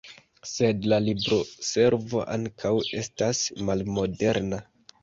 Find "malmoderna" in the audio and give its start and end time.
3.71-4.67